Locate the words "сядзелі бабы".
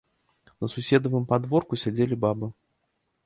1.83-2.51